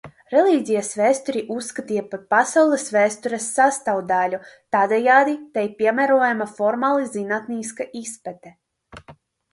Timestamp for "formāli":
6.57-7.09